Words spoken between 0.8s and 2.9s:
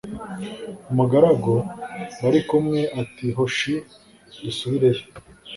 umugaragu bari kumwe